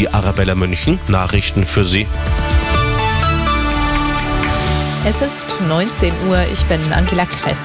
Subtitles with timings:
[0.00, 2.06] Die Arabella München, Nachrichten für Sie.
[5.04, 7.64] Es ist 19 Uhr, ich bin Angela Kress.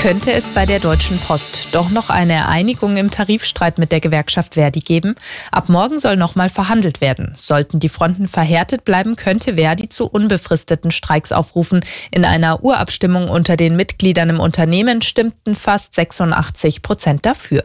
[0.00, 4.54] Könnte es bei der Deutschen Post doch noch eine Einigung im Tarifstreit mit der Gewerkschaft
[4.54, 5.14] Verdi geben?
[5.50, 7.36] Ab morgen soll nochmal verhandelt werden.
[7.38, 11.84] Sollten die Fronten verhärtet bleiben, könnte Verdi zu unbefristeten Streiks aufrufen.
[12.12, 17.60] In einer Urabstimmung unter den Mitgliedern im Unternehmen stimmten fast 86 Prozent dafür.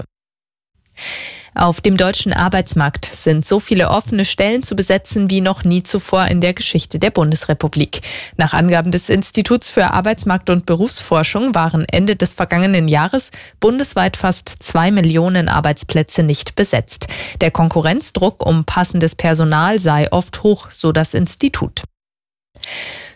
[1.54, 6.26] Auf dem deutschen Arbeitsmarkt sind so viele offene Stellen zu besetzen wie noch nie zuvor
[6.26, 8.02] in der Geschichte der Bundesrepublik.
[8.38, 14.50] Nach Angaben des Instituts für Arbeitsmarkt und Berufsforschung waren Ende des vergangenen Jahres bundesweit fast
[14.50, 17.08] zwei Millionen Arbeitsplätze nicht besetzt.
[17.42, 21.84] Der Konkurrenzdruck um passendes Personal sei oft hoch, so das Institut.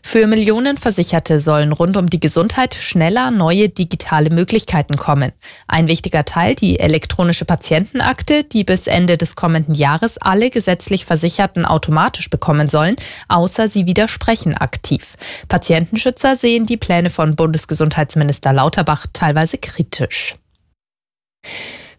[0.04, 5.32] Für Millionen Versicherte sollen rund um die Gesundheit schneller neue digitale Möglichkeiten kommen.
[5.68, 11.66] Ein wichtiger Teil die elektronische Patientenakte, die bis Ende des kommenden Jahres alle gesetzlich Versicherten
[11.66, 12.96] automatisch bekommen sollen,
[13.30, 15.16] außer sie widersprechen aktiv.
[15.48, 20.36] Patientenschützer sehen die Pläne von Bundesgesundheitsminister Lauterbach teilweise kritisch.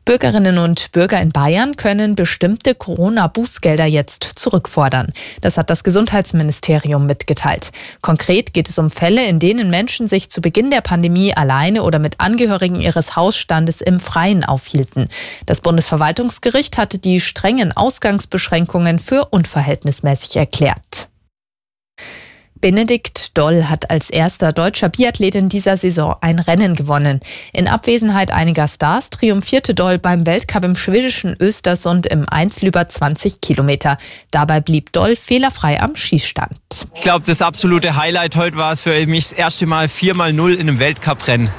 [0.04, 5.12] Bürgerinnen und Bürger in Bayern können bestimmte Corona-Bußgelder jetzt zurückfordern.
[5.42, 7.70] Das hat das Gesundheitsministerium mitgeteilt.
[8.00, 12.00] Konkret geht es um Fälle, in denen Menschen sich zu Beginn der Pandemie alleine oder
[12.00, 15.08] mit Angehörigen ihres Hausstandes im Freien aufhielten.
[15.46, 21.10] Das Bundesverwaltungsgericht hatte die strengen Ausgangsbeschränkungen für unverhältnismäßig erklärt.
[22.60, 27.20] Benedikt Doll hat als erster deutscher Biathlet in dieser Saison ein Rennen gewonnen.
[27.52, 33.40] In Abwesenheit einiger Stars triumphierte Doll beim Weltcup im schwedischen Östersund im Einzel über 20
[33.40, 33.96] Kilometer.
[34.30, 36.52] Dabei blieb Doll fehlerfrei am Schießstand.
[36.94, 40.60] Ich glaube, das absolute Highlight heute war es für mich das erste Mal 4x0 in
[40.60, 41.50] einem Weltcuprennen.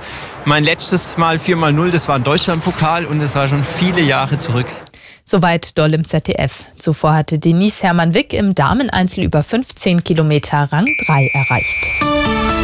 [0.46, 4.68] Mein letztes Mal 4x0, das war ein Deutschlandpokal und das war schon viele Jahre zurück.
[5.26, 6.66] Soweit Doll im ZDF.
[6.78, 12.63] Zuvor hatte Denise Hermann Wick im Dameneinzel über 15 Kilometer Rang 3 erreicht.